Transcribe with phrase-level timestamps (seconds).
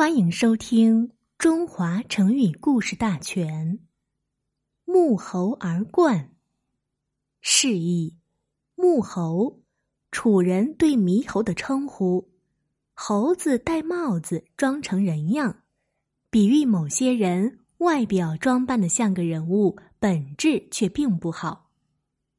[0.00, 3.78] 欢迎收听《中华成语故事大全》。
[4.90, 6.34] 沐猴而冠，
[7.42, 8.16] 示意
[8.74, 9.60] 沐猴，
[10.10, 12.30] 楚人对猕猴的称呼。
[12.94, 15.64] 猴子戴帽子，装成人样，
[16.30, 21.68] 比喻某些人外表装扮的像个人物，本质却并不好，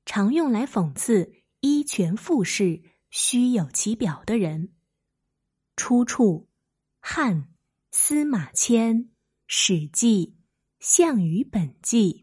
[0.07, 2.81] 常用来讽刺依权附势、
[3.11, 4.69] 虚有其表的人。
[5.75, 6.47] 出处。
[7.03, 7.47] 汉
[7.89, 8.95] 司马迁
[9.47, 10.35] 《史记·
[10.79, 12.13] 项羽本纪》。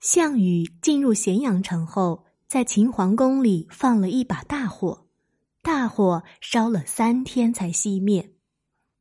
[0.00, 5.06] 项羽进入咸阳城后，在秦皇宫里放了一把大火，
[5.62, 8.34] 大火烧了三天才熄灭。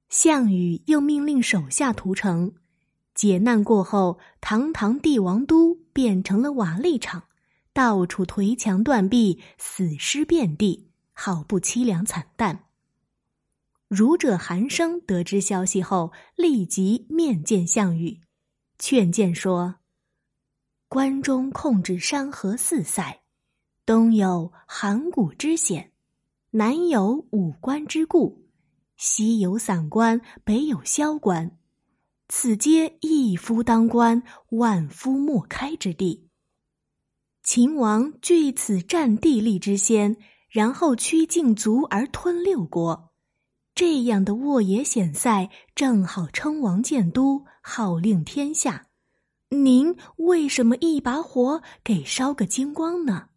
[0.09, 2.55] 项羽又命令手下屠城。
[3.15, 7.23] 劫难过后，堂堂帝王都变成了瓦砾场，
[7.71, 12.65] 到处颓墙断壁，死尸遍地，好不凄凉惨淡。
[13.87, 18.19] 儒者韩生得知消息后，立即面见项羽，
[18.79, 19.75] 劝谏说
[20.89, 23.21] ：“关中控制山河四塞，
[23.85, 25.91] 东有函谷之险，
[26.49, 28.49] 南有武关之固，
[28.97, 31.55] 西有散关，北有萧关，
[32.27, 36.27] 此皆一夫当关，万夫莫开之地。
[37.43, 40.17] 秦王据此占地利之先，
[40.49, 43.11] 然后驱尽卒而吞六国。”
[43.75, 48.87] 这样的沃野险塞，正好称王建都，号令天下。
[49.49, 53.27] 您为什么一把火给烧个精光呢？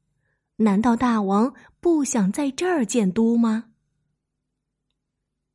[0.59, 3.71] 难道大王不想在这儿建都吗？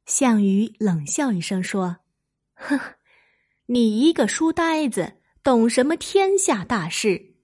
[0.06, 2.00] 项羽冷笑一声说
[2.56, 2.78] ：“哼，
[3.68, 7.36] 你一个书呆子，懂什么天下大事？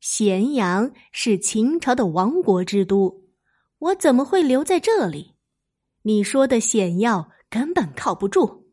[0.00, 3.22] 咸阳是秦朝的亡国之都，
[3.78, 5.32] 我怎么会留在这里？”
[6.06, 8.66] 你说的险要根本靠不住，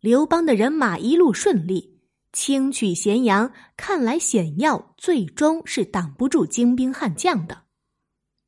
[0.00, 2.00] 刘邦的人马一路顺利，
[2.32, 7.64] 轻取咸阳，看来险要最终是挡不住精兵悍将的。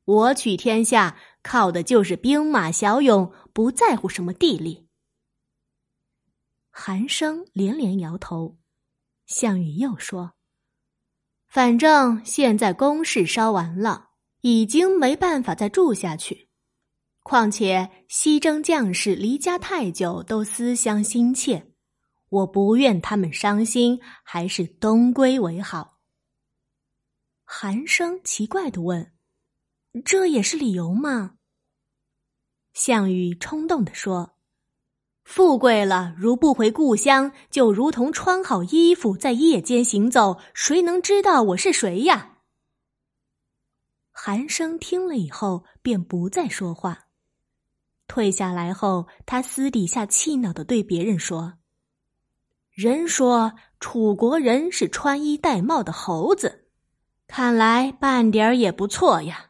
[0.05, 4.87] 我取天下靠的就是兵马骁勇，不在乎什么地利。
[6.71, 8.57] 韩生连连摇头，
[9.27, 10.33] 项羽又说
[11.47, 14.09] ：“反正现在工事烧完了，
[14.41, 16.49] 已经没办法再住下去。”
[17.23, 21.71] 况且西征将士离家太久，都思乡心切，
[22.29, 25.99] 我不愿他们伤心，还是东归为好。
[27.45, 29.13] 韩生奇怪的问
[30.03, 31.35] ：“这也是理由吗？”
[32.73, 34.37] 项羽冲动的说
[35.23, 42.39] ：“富贵了，如不回故乡，就如同穿好衣服在夜间行走，谁能知道我是谁呀？”
[44.11, 47.07] 韩生听了以后，便不再说话。
[48.13, 51.55] 退下来后，他私底下气恼的对别人说
[52.69, 56.67] ：“人说楚国人是穿衣戴帽的猴子，
[57.25, 59.49] 看来半点儿也不错呀。”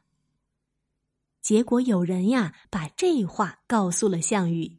[1.43, 4.77] 结果有人呀把这话告诉了项羽，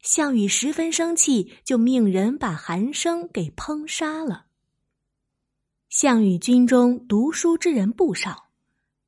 [0.00, 4.46] 项羽十分生气，就命人把韩生给烹杀了。
[5.90, 8.48] 项羽军中读书之人不少，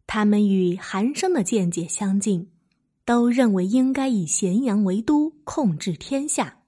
[0.07, 2.53] 他们与韩生的见解相近。
[3.05, 6.63] 都认为应该以咸阳为都，控制天下，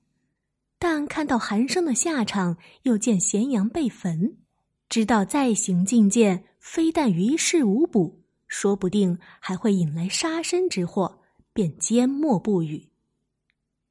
[0.79, 4.37] 但看到韩生的下场，又见咸阳被焚，
[4.89, 11.21] 知道再行进谏，非但于事无补，说不定还会引来杀身之祸，
[11.53, 12.89] 便缄默不语。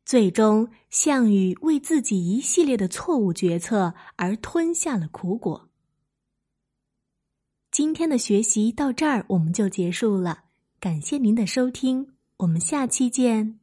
[0.03, 5.69] 最终，项羽为自己一系列的错误决策而吞下了苦果。
[7.71, 10.43] 今天的学习到这儿，我们就结束了。
[10.81, 12.05] 感谢您的收听。
[12.41, 13.60] 我们下期见。